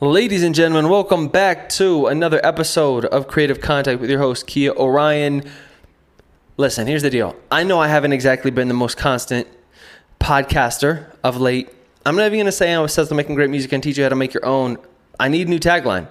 [0.00, 4.72] Ladies and gentlemen, welcome back to another episode of Creative Contact with your host, Kia
[4.72, 5.44] Orion.
[6.56, 7.36] Listen, here's the deal.
[7.48, 9.46] I know I haven't exactly been the most constant
[10.18, 11.72] podcaster of late.
[12.04, 14.02] I'm not even going to say I'm obsessed with making great music and teach you
[14.02, 14.78] how to make your own.
[15.20, 16.08] I need a new tagline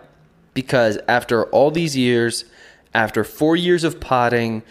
[0.54, 2.46] because after all these years,
[2.94, 4.64] after four years of potting,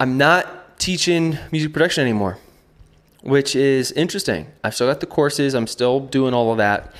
[0.00, 2.38] I'm not teaching music production anymore,
[3.20, 4.46] which is interesting.
[4.64, 6.94] I've still got the courses, I'm still doing all of that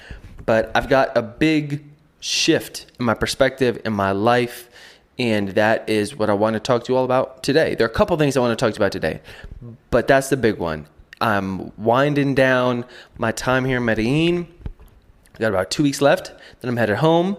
[0.50, 1.84] but I've got a big
[2.18, 4.68] shift in my perspective in my life.
[5.16, 7.76] And that is what I want to talk to you all about today.
[7.76, 9.20] There are a couple things I want to talk to you about today,
[9.90, 10.88] but that's the big one.
[11.20, 12.84] I'm winding down
[13.16, 14.48] my time here in Medellin.
[15.34, 16.32] I've got about two weeks left.
[16.60, 17.36] Then I'm headed home.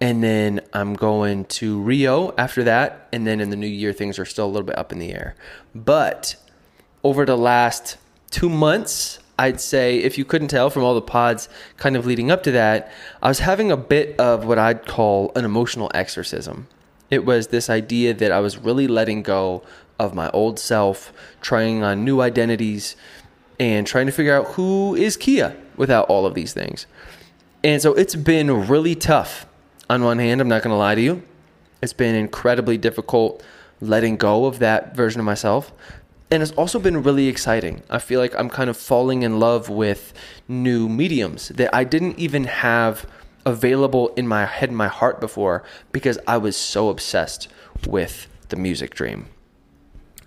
[0.00, 3.06] And then I'm going to Rio after that.
[3.12, 5.12] And then in the new year, things are still a little bit up in the
[5.12, 5.36] air.
[5.76, 6.34] But
[7.04, 7.98] over the last
[8.32, 12.30] two months, I'd say, if you couldn't tell from all the pods kind of leading
[12.30, 12.90] up to that,
[13.22, 16.66] I was having a bit of what I'd call an emotional exorcism.
[17.08, 19.62] It was this idea that I was really letting go
[19.98, 22.96] of my old self, trying on new identities,
[23.60, 26.86] and trying to figure out who is Kia without all of these things.
[27.62, 29.46] And so it's been really tough.
[29.90, 31.22] On one hand, I'm not going to lie to you,
[31.80, 33.42] it's been incredibly difficult
[33.80, 35.72] letting go of that version of myself
[36.30, 37.82] and it's also been really exciting.
[37.88, 40.12] I feel like I'm kind of falling in love with
[40.46, 43.06] new mediums that I didn't even have
[43.46, 47.48] available in my head and my heart before because I was so obsessed
[47.86, 49.26] with the music dream.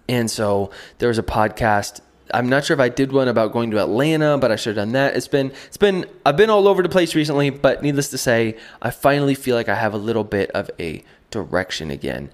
[0.09, 2.02] And so there was a podcast.
[2.33, 4.88] I'm not sure if I did one about going to Atlanta, but I should have
[4.88, 5.16] done that.
[5.16, 8.57] It's been it's been I've been all over the place recently, but needless to say,
[8.81, 12.31] I finally feel like I have a little bit of a direction again.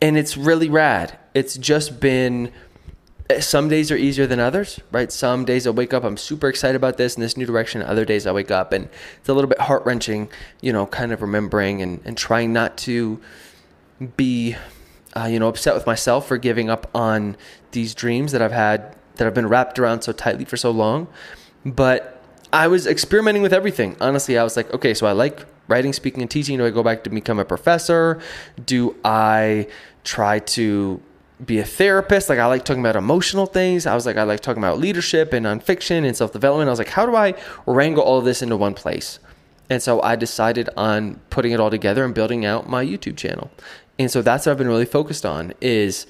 [0.00, 1.18] And it's really rad.
[1.34, 2.50] It's just been
[3.40, 5.10] some days are easier than others, right?
[5.10, 7.82] Some days I wake up, I'm super excited about this and this new direction.
[7.82, 10.28] Other days I wake up and it's a little bit heart wrenching,
[10.60, 13.20] you know, kind of remembering and, and trying not to
[14.16, 14.56] be,
[15.16, 17.36] uh, you know, upset with myself for giving up on
[17.72, 21.08] these dreams that I've had that I've been wrapped around so tightly for so long.
[21.64, 22.20] But
[22.52, 23.96] I was experimenting with everything.
[24.00, 26.58] Honestly, I was like, okay, so I like writing, speaking, and teaching.
[26.58, 28.20] Do I go back to become a professor?
[28.64, 29.68] Do I
[30.02, 31.00] try to
[31.46, 32.28] be a therapist.
[32.28, 33.86] Like I like talking about emotional things.
[33.86, 36.68] I was like, I like talking about leadership and nonfiction and self development.
[36.68, 37.34] I was like, how do I
[37.66, 39.18] wrangle all of this into one place?
[39.70, 43.50] And so I decided on putting it all together and building out my YouTube channel.
[43.98, 46.06] And so that's what I've been really focused on is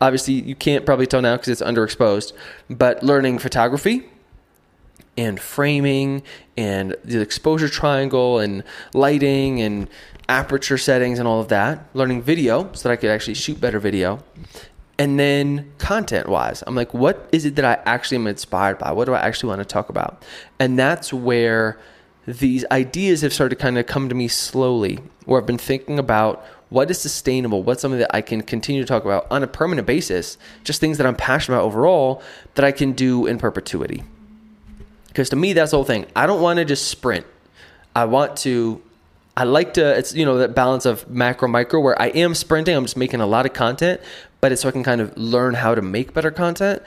[0.00, 2.32] obviously you can't probably tell now because it's underexposed,
[2.70, 4.08] but learning photography
[5.16, 6.22] and framing
[6.56, 9.88] and the exposure triangle and lighting and
[10.28, 13.78] aperture settings and all of that, learning video so that I could actually shoot better
[13.78, 14.22] video.
[14.98, 18.92] And then content wise, I'm like, what is it that I actually am inspired by?
[18.92, 20.22] What do I actually want to talk about?
[20.60, 21.78] And that's where
[22.26, 25.98] these ideas have started to kind of come to me slowly, where I've been thinking
[25.98, 29.46] about what is sustainable, what's something that I can continue to talk about on a
[29.46, 32.22] permanent basis, just things that I'm passionate about overall
[32.54, 34.04] that I can do in perpetuity.
[35.14, 36.06] Because to me, that's the whole thing.
[36.16, 37.24] I don't want to just sprint.
[37.94, 38.82] I want to
[39.36, 42.76] I like to it's you know that balance of macro micro where I am sprinting,
[42.76, 44.00] I'm just making a lot of content,
[44.40, 46.82] but it's so I can kind of learn how to make better content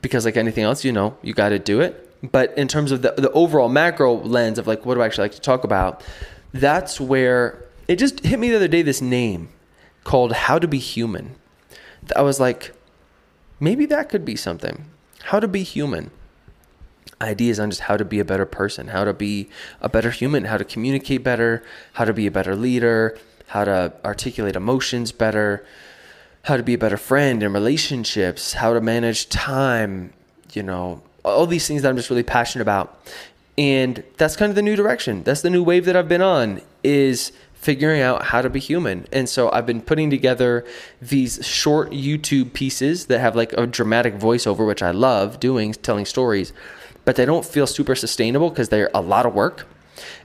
[0.00, 2.08] because like anything else, you know, you got to do it.
[2.30, 5.24] But in terms of the the overall macro lens of like what do I actually
[5.24, 6.04] like to talk about,
[6.52, 9.48] that's where it just hit me the other day this name
[10.04, 11.34] called How to Be Human.
[12.14, 12.72] I was like
[13.58, 14.84] maybe that could be something.
[15.24, 16.12] How to be human
[17.22, 19.48] ideas on just how to be a better person, how to be
[19.80, 21.62] a better human, how to communicate better,
[21.94, 23.16] how to be a better leader,
[23.48, 25.64] how to articulate emotions better,
[26.42, 30.12] how to be a better friend in relationships, how to manage time,
[30.52, 32.98] you know, all these things that I'm just really passionate about.
[33.56, 35.22] And that's kind of the new direction.
[35.22, 39.06] That's the new wave that I've been on is figuring out how to be human.
[39.12, 40.66] And so I've been putting together
[41.00, 46.04] these short YouTube pieces that have like a dramatic voiceover, which I love doing, telling
[46.04, 46.52] stories
[47.04, 49.66] but they don't feel super sustainable because they're a lot of work.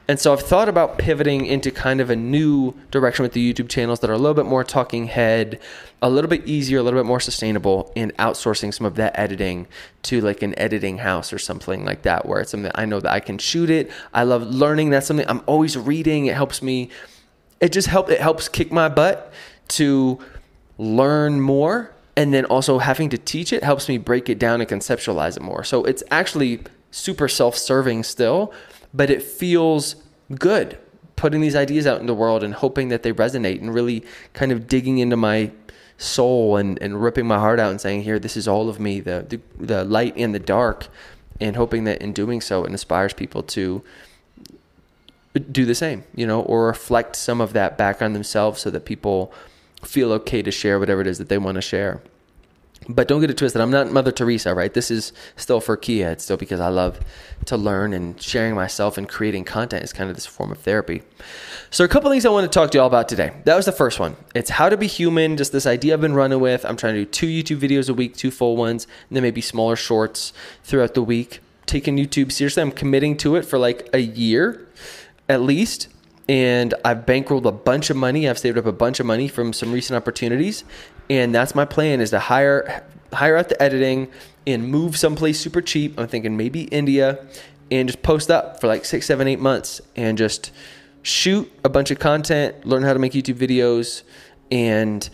[0.07, 3.67] And so I've thought about pivoting into kind of a new direction with the YouTube
[3.67, 5.59] channels that are a little bit more talking head,
[6.01, 9.67] a little bit easier, a little bit more sustainable, and outsourcing some of that editing
[10.03, 13.11] to like an editing house or something like that, where it's something I know that
[13.11, 13.91] I can shoot it.
[14.13, 14.91] I love learning.
[14.91, 16.27] That's something I'm always reading.
[16.27, 16.89] It helps me.
[17.59, 18.09] It just help.
[18.09, 19.33] It helps kick my butt
[19.69, 20.19] to
[20.77, 24.69] learn more and then also having to teach it helps me break it down and
[24.69, 25.63] conceptualize it more.
[25.63, 26.61] So it's actually
[26.97, 28.51] super self-serving still,
[28.93, 29.95] but it feels
[30.35, 30.77] good
[31.15, 34.03] putting these ideas out in the world and hoping that they resonate and really
[34.33, 35.51] kind of digging into my
[35.97, 38.99] soul and, and ripping my heart out and saying, here, this is all of me,
[38.99, 40.87] the, the, the light and the dark,
[41.39, 43.83] and hoping that in doing so, it inspires people to
[45.51, 48.85] do the same, you know, or reflect some of that back on themselves so that
[48.85, 49.33] people
[49.83, 52.01] feel okay to share whatever it is that they want to share.
[52.89, 53.61] But don't get it twisted.
[53.61, 54.73] I'm not Mother Teresa, right?
[54.73, 56.09] This is still for Kia.
[56.11, 56.99] It's still because I love
[57.45, 61.03] to learn and sharing myself and creating content is kind of this form of therapy.
[61.69, 63.33] So, a couple things I want to talk to y'all about today.
[63.43, 64.15] That was the first one.
[64.33, 66.65] It's how to be human, just this idea I've been running with.
[66.65, 69.41] I'm trying to do two YouTube videos a week, two full ones, and then maybe
[69.41, 70.31] smaller shorts
[70.63, 71.41] throughout the week.
[71.65, 72.61] Taking YouTube seriously.
[72.61, 74.65] I'm committing to it for like a year
[75.27, 75.89] at least
[76.29, 78.27] and I've bankrolled a bunch of money.
[78.27, 80.63] I've saved up a bunch of money from some recent opportunities,
[81.09, 82.83] and that's my plan: is to hire
[83.13, 84.09] hire out the editing
[84.45, 85.99] and move someplace super cheap.
[85.99, 87.25] I'm thinking maybe India,
[87.71, 90.51] and just post up for like six, seven, eight months, and just
[91.01, 94.03] shoot a bunch of content, learn how to make YouTube videos,
[94.51, 95.09] and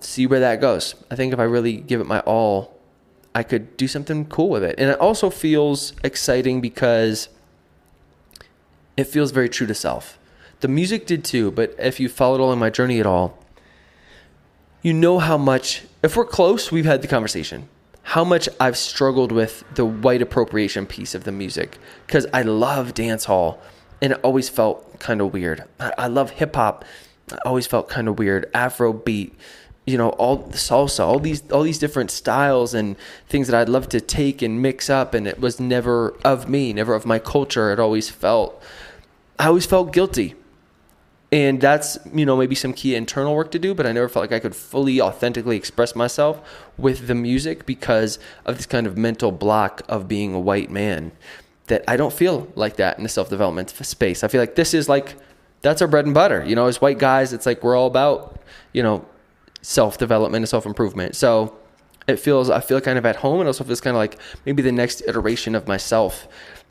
[0.00, 0.94] see where that goes.
[1.10, 2.78] I think if I really give it my all,
[3.34, 7.28] I could do something cool with it, and it also feels exciting because
[8.96, 10.18] it feels very true to self.
[10.60, 13.43] The music did too, but if you followed along my journey at all,
[14.84, 17.70] you know how much, if we're close, we've had the conversation.
[18.02, 22.92] How much I've struggled with the white appropriation piece of the music because I love
[22.92, 23.62] dance hall
[24.02, 25.64] and it always felt kind of weird.
[25.80, 26.84] I, love hip hop,
[27.32, 28.50] I always felt kind of weird.
[28.52, 29.34] Afro beat,
[29.86, 32.96] you know, all the salsa, all these all these different styles and
[33.26, 36.74] things that I'd love to take and mix up, and it was never of me,
[36.74, 37.72] never of my culture.
[37.72, 38.62] It always felt
[39.38, 40.34] I always felt guilty.
[41.34, 44.22] And that's, you know, maybe some key internal work to do, but I never felt
[44.22, 46.40] like I could fully authentically express myself
[46.78, 51.10] with the music because of this kind of mental block of being a white man.
[51.66, 54.22] That I don't feel like that in the self development space.
[54.22, 55.16] I feel like this is like,
[55.60, 56.44] that's our bread and butter.
[56.44, 58.40] You know, as white guys, it's like we're all about,
[58.72, 59.04] you know,
[59.60, 61.16] self development and self improvement.
[61.16, 61.56] So
[62.06, 64.62] it feels, I feel kind of at home and also feels kind of like maybe
[64.62, 66.28] the next iteration of myself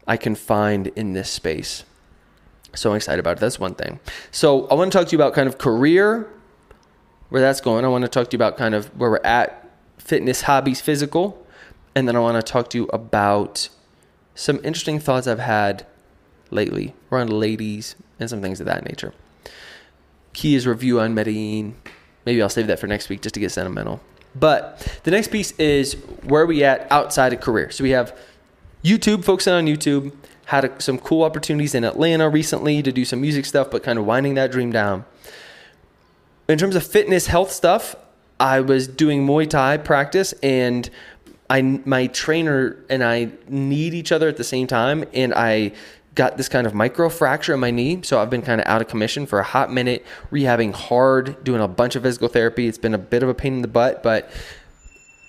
[0.07, 1.83] I can find in this space.
[2.75, 3.39] So I'm excited about it.
[3.39, 3.99] That's one thing.
[4.31, 6.27] So I want to talk to you about kind of career,
[7.29, 7.85] where that's going.
[7.85, 11.45] I want to talk to you about kind of where we're at, fitness, hobbies, physical.
[11.95, 13.69] And then I want to talk to you about
[14.35, 15.85] some interesting thoughts I've had
[16.49, 19.13] lately around ladies and some things of that nature.
[20.33, 21.75] Kia's review on Medellin.
[22.25, 24.01] Maybe I'll save that for next week just to get sentimental.
[24.35, 25.93] But the next piece is
[26.23, 27.69] where we at outside of career.
[27.69, 28.17] So we have
[28.83, 30.11] YouTube, focusing on YouTube
[30.45, 33.97] had a, some cool opportunities in Atlanta recently to do some music stuff, but kind
[33.97, 35.05] of winding that dream down.
[36.47, 37.95] In terms of fitness, health stuff,
[38.39, 40.89] I was doing Muay Thai practice and
[41.49, 45.73] I my trainer and I kneed each other at the same time and I
[46.15, 48.81] got this kind of micro fracture in my knee so I've been kind of out
[48.81, 52.77] of commission for a hot minute rehabbing hard doing a bunch of physical therapy it's
[52.77, 54.29] been a bit of a pain in the butt but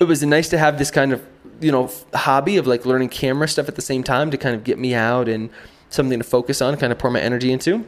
[0.00, 1.24] it was nice to have this kind of
[1.60, 4.64] you know hobby of like learning camera stuff at the same time to kind of
[4.64, 5.50] get me out and
[5.90, 7.84] something to focus on, kind of pour my energy into.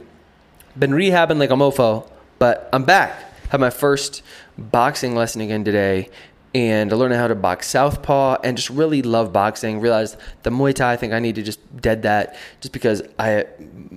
[0.78, 2.08] Been rehabbing like a mofo,
[2.38, 3.22] but I'm back.
[3.50, 4.22] Have my first
[4.58, 6.10] boxing lesson again today,
[6.54, 9.80] and learning how to box southpaw and just really love boxing.
[9.80, 13.44] Realized the Muay Thai, I think I need to just dead that just because I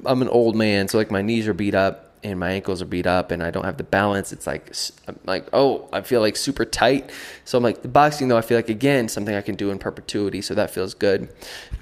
[0.06, 2.86] I'm an old man, so like my knees are beat up and my ankles are
[2.86, 4.34] beat up and I don't have the balance.
[4.34, 4.74] It's like
[5.08, 7.10] I'm like oh I feel like super tight.
[7.46, 9.80] So I'm like the boxing though I feel like again something I can do in
[9.80, 10.42] perpetuity.
[10.42, 11.30] So that feels good,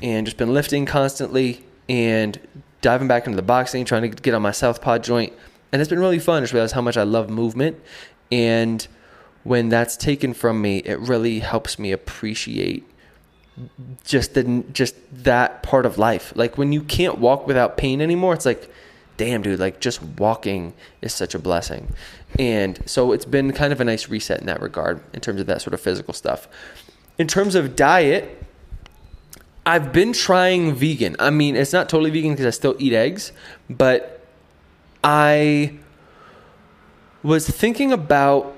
[0.01, 2.39] and just been lifting constantly and
[2.81, 5.33] diving back into the boxing, trying to get on my southpaw joint,
[5.71, 6.43] and it's been really fun.
[6.43, 7.79] Just realized how much I love movement,
[8.31, 8.87] and
[9.43, 12.83] when that's taken from me, it really helps me appreciate
[14.05, 16.33] just the just that part of life.
[16.35, 18.69] Like when you can't walk without pain anymore, it's like
[19.17, 21.93] damn, dude, like just walking is such a blessing.
[22.39, 25.47] And so it's been kind of a nice reset in that regard in terms of
[25.47, 26.47] that sort of physical stuff.
[27.17, 28.43] In terms of diet,
[29.65, 31.15] I've been trying vegan.
[31.19, 33.31] I mean, it's not totally vegan because I still eat eggs,
[33.69, 34.25] but
[35.03, 35.77] I
[37.23, 38.55] was thinking about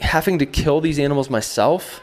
[0.00, 2.00] having to kill these animals myself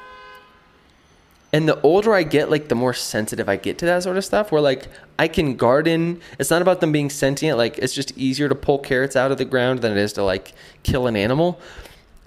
[1.58, 4.24] and the older I get, like the more sensitive I get to that sort of
[4.24, 4.52] stuff.
[4.52, 6.22] Where like I can garden.
[6.38, 7.58] It's not about them being sentient.
[7.58, 10.24] Like it's just easier to pull carrots out of the ground than it is to
[10.24, 11.60] like kill an animal.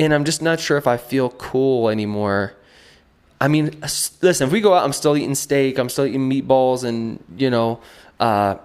[0.00, 2.54] And I'm just not sure if I feel cool anymore.
[3.40, 3.80] I mean,
[4.20, 5.78] listen, if we go out, I'm still eating steak.
[5.78, 7.78] I'm still eating meatballs and you know,
[8.18, 8.56] uh,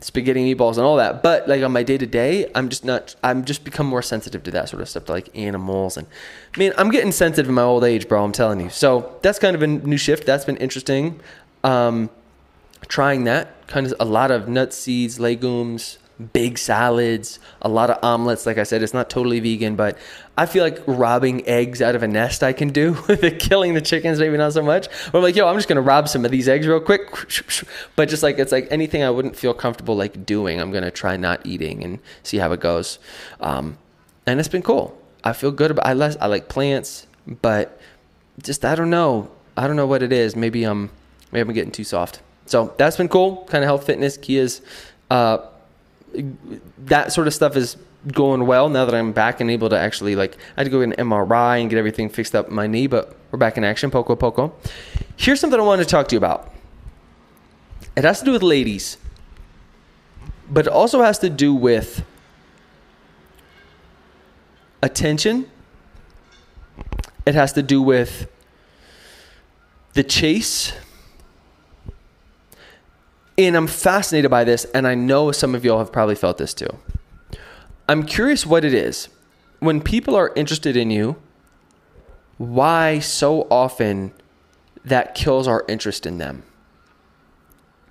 [0.00, 1.22] spaghetti meatballs and all that.
[1.22, 3.16] But like on my day to day, I'm just not.
[3.22, 6.06] I'm just become more sensitive to that sort of stuff, to like animals and.
[6.56, 8.24] Man, I'm getting sensitive in my old age, bro.
[8.24, 8.70] I'm telling you.
[8.70, 10.26] So that's kind of a new shift.
[10.26, 11.20] That's been interesting.
[11.64, 12.10] Um,
[12.86, 15.98] trying that kind of a lot of nuts, seeds, legumes,
[16.32, 18.46] big salads, a lot of omelets.
[18.46, 19.96] Like I said, it's not totally vegan, but
[20.36, 22.94] I feel like robbing eggs out of a nest I can do.
[23.06, 24.88] the killing the chickens, maybe not so much.
[25.12, 27.02] But I'm like, yo, I'm just gonna rob some of these eggs real quick.
[27.96, 31.16] But just like it's like anything I wouldn't feel comfortable like doing, I'm gonna try
[31.16, 32.98] not eating and see how it goes.
[33.40, 33.78] Um,
[34.26, 34.96] and it's been cool.
[35.24, 35.86] I feel good about.
[35.86, 37.80] I less I like plants, but
[38.42, 39.30] just I don't know.
[39.56, 40.36] I don't know what it is.
[40.36, 40.90] Maybe I'm
[41.32, 42.22] maybe I'm getting too soft.
[42.46, 43.44] So that's been cool.
[43.48, 44.16] Kind of health fitness.
[44.16, 44.62] Kia's
[45.10, 45.38] uh,
[46.78, 47.76] that sort of stuff is
[48.12, 50.80] going well now that I'm back and able to actually like I had to go
[50.80, 53.90] get an MRI and get everything fixed up my knee, but we're back in action,
[53.90, 54.54] poco poco.
[55.16, 56.52] Here's something I wanted to talk to you about.
[57.96, 58.96] It has to do with ladies,
[60.48, 62.04] but it also has to do with
[64.82, 65.50] attention.
[67.26, 68.30] It has to do with
[69.94, 70.72] the chase
[73.38, 76.52] and I'm fascinated by this, and I know some of y'all have probably felt this
[76.52, 76.76] too.
[77.88, 79.08] I'm curious what it is.
[79.60, 81.16] When people are interested in you,
[82.36, 84.12] why so often
[84.84, 86.42] that kills our interest in them?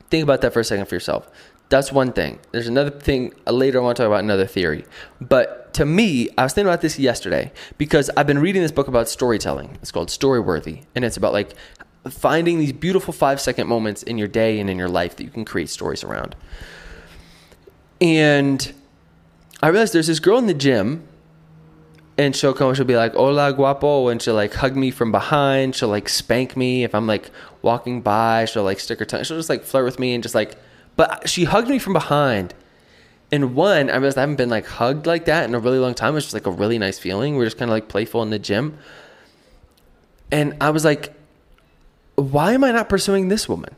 [0.09, 1.29] Think about that for a second for yourself.
[1.69, 2.39] That's one thing.
[2.51, 4.85] There's another thing uh, later I want to talk about another theory.
[5.19, 8.87] But to me, I was thinking about this yesterday because I've been reading this book
[8.87, 9.77] about storytelling.
[9.81, 10.85] It's called Storyworthy.
[10.95, 11.55] And it's about like
[12.13, 15.29] finding these beautiful five second moments in your day and in your life that you
[15.29, 16.35] can create stories around.
[17.99, 18.73] And
[19.61, 21.07] I realized there's this girl in the gym,
[22.17, 25.11] and she'll come, and she'll be like, Hola, guapo, and she'll like hug me from
[25.11, 25.75] behind.
[25.75, 28.45] She'll like spank me if I'm like walking by.
[28.45, 29.23] She'll like stick her tongue.
[29.23, 30.55] She'll just like flirt with me and just like,
[30.95, 32.53] but she hugged me from behind.
[33.31, 35.93] And one, I realized I haven't been like hugged like that in a really long
[35.93, 36.15] time.
[36.15, 37.35] It's just like a really nice feeling.
[37.35, 38.77] We're just kind of like playful in the gym.
[40.31, 41.13] And I was like,
[42.17, 43.75] why am I not pursuing this woman?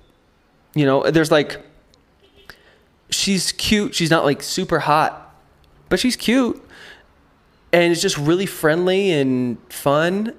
[0.74, 1.62] You know, there's like,
[3.10, 3.93] she's cute.
[3.93, 5.36] She's not like super hot,
[5.89, 6.63] but she's cute.
[7.72, 10.34] And it's just really friendly and fun.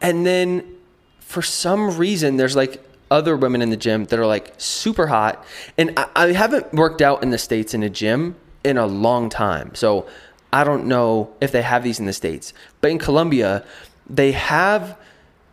[0.00, 0.76] And then
[1.20, 5.44] for some reason, there's like other women in the gym that are like super hot.
[5.76, 9.28] And I, I haven't worked out in the States in a gym in a long
[9.28, 9.74] time.
[9.74, 10.06] So
[10.50, 12.54] I don't know if they have these in the States.
[12.80, 13.64] But in Colombia,
[14.08, 14.98] they have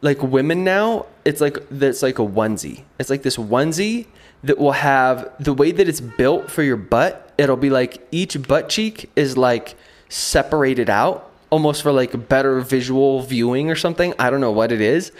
[0.01, 2.83] like women now, it's like that's like a onesie.
[2.99, 4.07] It's like this onesie
[4.43, 7.31] that will have the way that it's built for your butt.
[7.37, 9.75] It'll be like each butt cheek is like
[10.09, 14.13] separated out, almost for like better visual viewing or something.
[14.17, 15.11] I don't know what it is,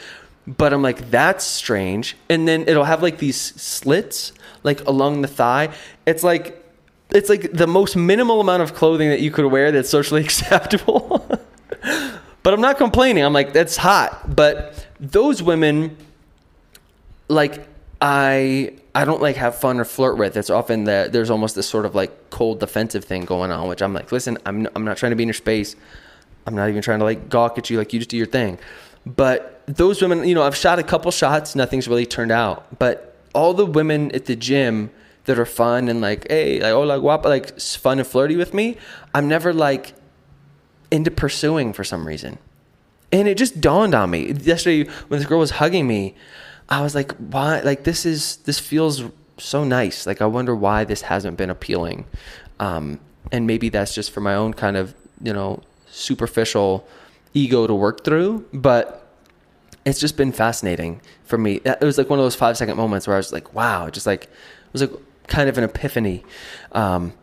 [0.47, 2.17] but I'm like that's strange.
[2.29, 4.33] And then it'll have like these slits
[4.63, 5.69] like along the thigh.
[6.07, 6.57] It's like
[7.11, 11.39] it's like the most minimal amount of clothing that you could wear that's socially acceptable.
[12.43, 13.23] But I'm not complaining.
[13.23, 14.35] I'm like, that's hot.
[14.35, 15.97] But those women,
[17.27, 17.67] like,
[18.01, 20.35] I I don't like have fun or flirt with.
[20.35, 23.81] It's often that there's almost this sort of like cold defensive thing going on, which
[23.81, 25.75] I'm like, listen, I'm I'm not trying to be in your space.
[26.47, 27.77] I'm not even trying to like gawk at you.
[27.77, 28.57] Like you just do your thing.
[29.05, 31.55] But those women, you know, I've shot a couple shots.
[31.55, 32.79] Nothing's really turned out.
[32.79, 34.89] But all the women at the gym
[35.25, 38.53] that are fun and like, hey, like oh, like guapa, like fun and flirty with
[38.53, 38.77] me.
[39.13, 39.93] I'm never like
[40.91, 42.37] into pursuing for some reason.
[43.11, 46.15] And it just dawned on me yesterday when this girl was hugging me.
[46.69, 47.61] I was like, why?
[47.61, 49.03] Like, this is, this feels
[49.37, 50.05] so nice.
[50.05, 52.05] Like, I wonder why this hasn't been appealing.
[52.59, 52.99] Um,
[53.31, 56.87] and maybe that's just for my own kind of, you know, superficial
[57.33, 58.45] ego to work through.
[58.53, 59.05] But
[59.83, 61.59] it's just been fascinating for me.
[61.65, 64.05] It was like one of those five second moments where I was like, wow, just
[64.05, 64.91] like, it was like
[65.27, 66.23] kind of an epiphany
[66.71, 67.13] um,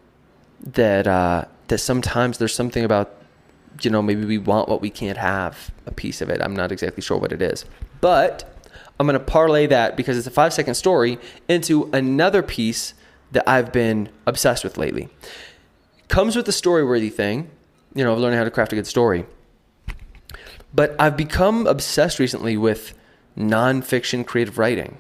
[0.61, 3.15] that, uh, that sometimes there's something about
[3.83, 6.41] you know, maybe we want what we can't have, a piece of it.
[6.43, 7.65] I'm not exactly sure what it is.
[8.01, 8.55] But
[8.99, 11.19] I'm going to parlay that because it's a five second story
[11.49, 12.95] into another piece
[13.33, 15.09] that I've been obsessed with lately.
[16.09, 17.51] Comes with the story worthy thing,
[17.95, 19.27] you know, of learning how to craft a good story.
[20.75, 22.95] But I've become obsessed recently with
[23.37, 24.99] nonfiction creative writing.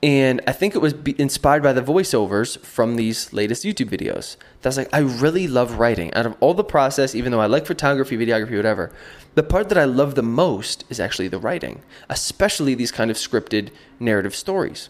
[0.00, 4.36] And I think it was inspired by the voiceovers from these latest YouTube videos.
[4.62, 6.14] That's like, I really love writing.
[6.14, 8.92] Out of all the process, even though I like photography, videography, whatever,
[9.34, 13.16] the part that I love the most is actually the writing, especially these kind of
[13.16, 14.88] scripted narrative stories.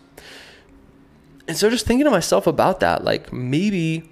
[1.47, 4.11] And so just thinking to myself about that, like maybe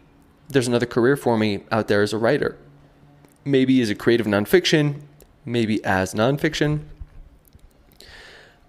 [0.49, 2.57] there's another career for me out there as a writer.
[3.45, 5.03] Maybe as a creative nonfiction,
[5.45, 6.85] maybe as nonfiction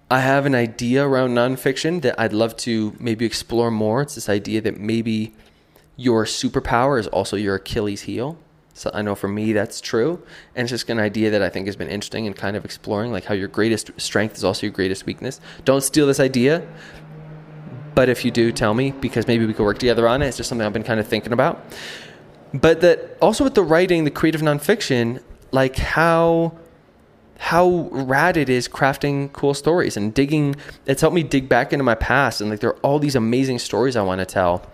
[0.10, 4.02] I have an idea around nonfiction that I'd love to maybe explore more.
[4.02, 5.34] It's this idea that maybe
[5.98, 8.38] your superpower is also your Achilles heel.
[8.74, 10.24] So I know for me that's true.
[10.56, 13.12] And it's just an idea that I think has been interesting and kind of exploring,
[13.12, 15.42] like how your greatest strength is also your greatest weakness.
[15.66, 16.66] Don't steal this idea.
[17.94, 20.28] But if you do, tell me because maybe we could work together on it.
[20.28, 21.66] It's just something I've been kind of thinking about.
[22.54, 25.22] But that also with the writing, the creative nonfiction,
[25.52, 26.56] like how
[27.40, 31.84] how rad it is crafting cool stories and digging it's helped me dig back into
[31.84, 34.66] my past and like there are all these amazing stories I want to tell.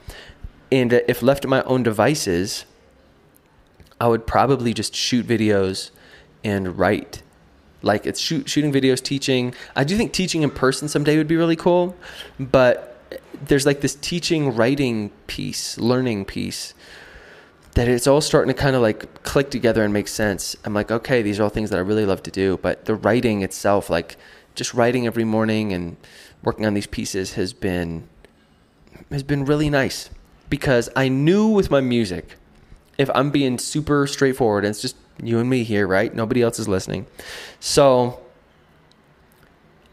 [0.72, 2.65] And if left to my own devices,
[4.01, 5.91] I would probably just shoot videos
[6.43, 7.22] and write.
[7.84, 9.53] Like it's shoot, shooting videos, teaching.
[9.75, 11.96] I do think teaching in person someday would be really cool,
[12.39, 12.98] but
[13.46, 16.74] there's like this teaching, writing piece, learning piece
[17.74, 20.56] that it's all starting to kind of like click together and make sense.
[20.63, 22.96] I'm like, okay, these are all things that I really love to do, but the
[22.96, 24.18] writing itself, like
[24.56, 25.98] just writing every morning and
[26.44, 28.08] working on these pieces has been
[29.10, 30.10] has been really nice
[30.50, 32.36] because I knew with my music,
[32.98, 36.13] if I'm being super straightforward, and it's just you and me here, right?
[36.13, 37.08] Nobody else is listening.
[37.60, 38.20] So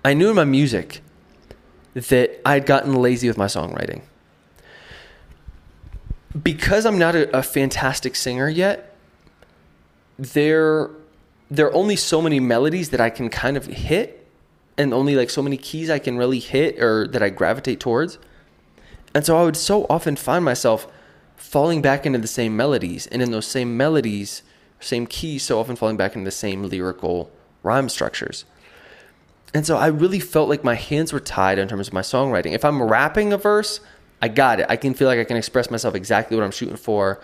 [0.04, 1.00] I knew in my music
[1.94, 4.02] that I'd gotten lazy with my songwriting
[6.42, 8.96] because I'm not a, a fantastic singer yet,
[10.18, 10.90] there
[11.50, 14.28] there are only so many melodies that I can kind of hit
[14.78, 18.18] and only like so many keys I can really hit or that I gravitate towards.
[19.14, 20.86] And so I would so often find myself
[21.36, 24.42] falling back into the same melodies and in those same melodies,
[24.78, 27.32] same keys, so often falling back into the same lyrical
[27.64, 28.44] rhyme structures.
[29.52, 32.52] And so I really felt like my hands were tied in terms of my songwriting.
[32.52, 33.80] If I'm rapping a verse,
[34.22, 34.66] I got it.
[34.68, 37.20] I can feel like I can express myself exactly what I'm shooting for,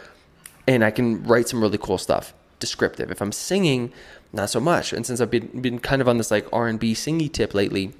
[0.67, 3.11] and I can write some really cool stuff, descriptive.
[3.11, 3.93] If I'm singing,
[4.33, 4.93] not so much.
[4.93, 7.55] And since I've been been kind of on this like R and B singy tip
[7.55, 7.93] lately,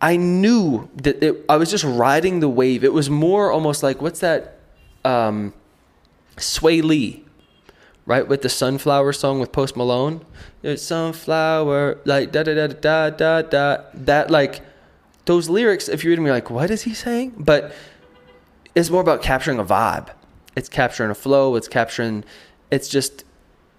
[0.00, 2.84] I knew that it, I was just riding the wave.
[2.84, 4.58] It was more almost like what's that,
[5.04, 5.54] um,
[6.36, 7.24] Swae Lee,
[8.06, 8.26] right?
[8.26, 10.24] With the Sunflower song with Post Malone.
[10.62, 13.78] It's sunflower like da da da da da da.
[13.94, 14.60] That like
[15.28, 17.34] those lyrics, if you read them, you're like, what is he saying?
[17.38, 17.72] But
[18.74, 20.08] it's more about capturing a vibe.
[20.56, 21.54] It's capturing a flow.
[21.54, 22.24] It's capturing,
[22.70, 23.24] it's just,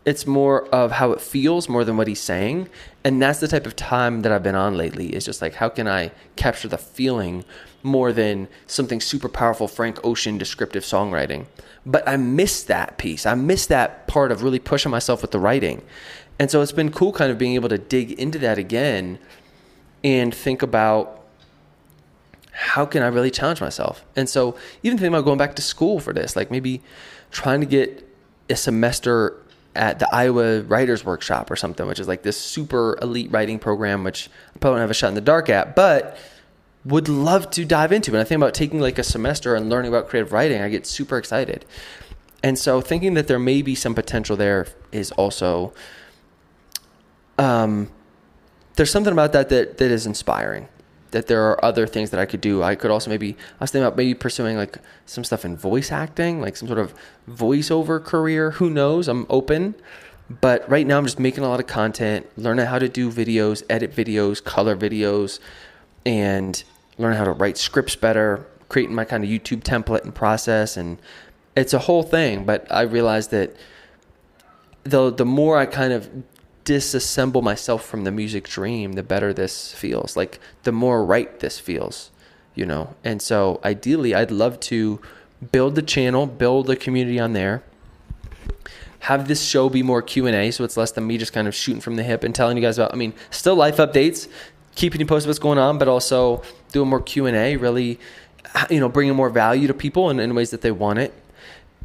[0.06, 2.70] it's more of how it feels more than what he's saying.
[3.04, 5.70] And that's the type of time that I've been on lately is just like, how
[5.70, 7.44] can I capture the feeling
[7.82, 11.48] more than something super powerful, Frank Ocean descriptive songwriting?
[11.84, 13.26] But I miss that piece.
[13.26, 15.82] I miss that part of really pushing myself with the writing.
[16.38, 19.18] And so it's been cool kind of being able to dig into that again
[20.04, 21.19] and think about
[22.60, 24.04] how can I really challenge myself?
[24.18, 26.82] And so even thinking about going back to school for this, like maybe
[27.32, 28.06] trying to get
[28.50, 29.42] a semester
[29.78, 34.04] at the Iowa Writers Workshop or something, which is like this super elite writing program,
[34.04, 36.18] which I probably don't have a shot in the dark at, but
[36.84, 38.12] would love to dive into.
[38.12, 40.86] And I think about taking like a semester and learning about creative writing, I get
[40.86, 41.64] super excited.
[42.44, 45.74] And so thinking that there may be some potential there is also
[47.38, 47.90] um,
[48.76, 50.68] there's something about that that, that is inspiring
[51.12, 52.64] that there are other things that I could do.
[52.64, 55.92] I could also maybe I was thinking about maybe pursuing like some stuff in voice
[55.92, 56.94] acting, like some sort of
[57.30, 58.52] voiceover career.
[58.52, 59.08] Who knows?
[59.08, 59.76] I'm open.
[60.42, 63.64] But right now I'm just making a lot of content, learning how to do videos,
[63.68, 65.40] edit videos, color videos,
[66.06, 66.64] and
[67.00, 71.00] learning how to write scripts better, creating my kind of YouTube template and process and
[71.60, 73.56] it's a whole thing, but I realized that
[74.84, 76.10] the the more I kind of
[76.70, 80.16] disassemble myself from the music dream, the better this feels.
[80.16, 82.12] Like the more right this feels,
[82.54, 82.94] you know.
[83.04, 85.02] And so ideally, I'd love to
[85.52, 87.64] build the channel, build a community on there.
[89.00, 91.48] Have this show be more Q and A, so it's less than me just kind
[91.48, 92.94] of shooting from the hip and telling you guys about.
[92.94, 94.28] I mean, still life updates,
[94.76, 97.58] keeping you posted what's going on, but also doing more Q and A.
[97.58, 98.00] Really,
[98.70, 101.14] you know, bringing more value to people in, in ways that they want it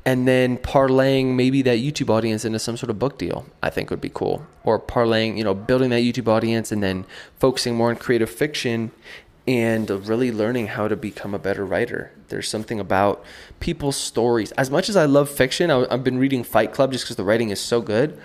[0.06, 3.90] and then parlaying maybe that YouTube audience into some sort of book deal, I think
[3.90, 4.46] would be cool.
[4.62, 7.06] Or parlaying, you know, building that YouTube audience and then
[7.38, 8.90] focusing more on creative fiction
[9.46, 12.12] and really learning how to become a better writer.
[12.28, 13.24] There's something about
[13.60, 14.52] people's stories.
[14.52, 17.24] As much as I love fiction, I, have been reading Fight Club just because the
[17.24, 18.18] writing is so good.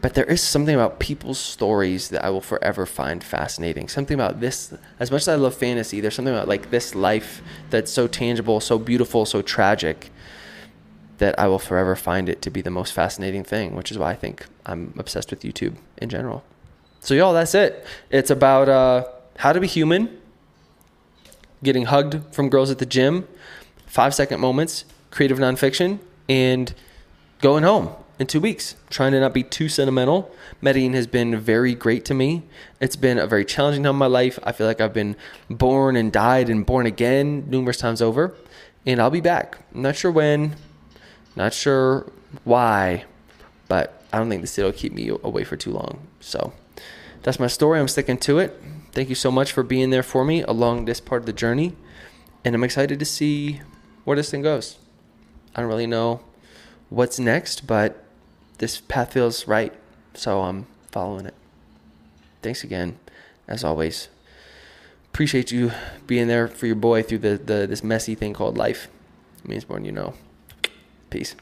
[0.00, 3.88] But there is something about people's stories that I will forever find fascinating.
[3.88, 7.40] Something about this, as much as I love fantasy, there's something about like this life
[7.70, 10.10] that's so tangible, so beautiful, so tragic
[11.18, 14.10] that I will forever find it to be the most fascinating thing, which is why
[14.10, 16.44] I think I'm obsessed with YouTube in general.
[17.00, 17.84] So, y'all, that's it.
[18.10, 19.04] It's about uh,
[19.38, 20.18] how to be human,
[21.62, 23.28] getting hugged from girls at the gym,
[23.86, 25.98] five second moments, creative nonfiction,
[26.28, 26.74] and
[27.40, 28.76] going home in two weeks.
[28.90, 30.34] Trying to not be too sentimental.
[30.60, 32.42] Medellin has been very great to me.
[32.80, 34.38] It's been a very challenging time in my life.
[34.42, 35.16] I feel like I've been
[35.50, 38.34] born and died and born again numerous times over.
[38.86, 39.58] And I'll be back.
[39.74, 40.56] I'm not sure when,
[41.36, 42.10] not sure
[42.44, 43.04] why,
[43.68, 46.06] but I don't think city will keep me away for too long.
[46.20, 46.52] So
[47.22, 47.80] that's my story.
[47.80, 48.60] I'm sticking to it.
[48.92, 51.74] thank you so much for being there for me along this part of the journey.
[52.44, 53.60] And I'm excited to see
[54.04, 54.78] where this thing goes.
[55.54, 56.20] I don't really know
[56.90, 58.04] what's next, but
[58.58, 59.72] this path feels right.
[60.14, 61.34] So I'm following it.
[62.42, 62.98] Thanks again,
[63.48, 64.08] as always.
[65.12, 65.72] Appreciate you
[66.06, 68.88] being there for your boy through the, the this messy thing called life.
[69.42, 70.14] It means more than you know.
[71.14, 71.36] Peace.